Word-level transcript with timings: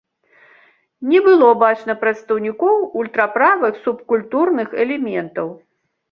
Не 1.09 1.19
было 1.25 1.49
бачна 1.63 1.93
прадстаўнікоў 2.03 2.75
ультраправых 3.01 3.73
субкультурных 3.83 4.69
элементаў. 4.87 5.47